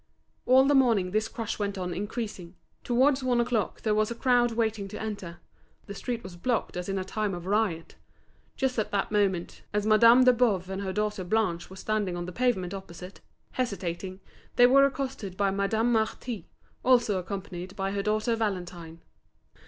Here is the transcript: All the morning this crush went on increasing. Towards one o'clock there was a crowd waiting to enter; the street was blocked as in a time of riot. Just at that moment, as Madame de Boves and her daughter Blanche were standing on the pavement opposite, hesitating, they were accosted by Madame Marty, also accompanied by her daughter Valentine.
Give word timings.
All 0.47 0.65
the 0.65 0.73
morning 0.73 1.11
this 1.11 1.27
crush 1.27 1.59
went 1.59 1.77
on 1.77 1.93
increasing. 1.93 2.55
Towards 2.83 3.23
one 3.23 3.39
o'clock 3.39 3.81
there 3.81 3.93
was 3.93 4.09
a 4.09 4.15
crowd 4.15 4.51
waiting 4.53 4.87
to 4.87 4.99
enter; 4.99 5.37
the 5.85 5.93
street 5.93 6.23
was 6.23 6.35
blocked 6.35 6.75
as 6.75 6.89
in 6.89 6.97
a 6.97 7.03
time 7.03 7.35
of 7.35 7.45
riot. 7.45 7.93
Just 8.57 8.79
at 8.79 8.89
that 8.89 9.11
moment, 9.11 9.61
as 9.71 9.85
Madame 9.85 10.23
de 10.23 10.33
Boves 10.33 10.71
and 10.71 10.81
her 10.81 10.91
daughter 10.91 11.23
Blanche 11.23 11.69
were 11.69 11.75
standing 11.75 12.17
on 12.17 12.25
the 12.25 12.31
pavement 12.31 12.73
opposite, 12.73 13.19
hesitating, 13.51 14.21
they 14.55 14.65
were 14.65 14.85
accosted 14.87 15.37
by 15.37 15.51
Madame 15.51 15.91
Marty, 15.91 16.47
also 16.83 17.19
accompanied 17.19 17.75
by 17.75 17.91
her 17.91 18.01
daughter 18.01 18.35
Valentine. 18.35 19.01